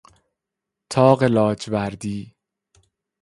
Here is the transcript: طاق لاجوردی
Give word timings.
طاق 0.89 1.23
لاجوردی 1.23 2.35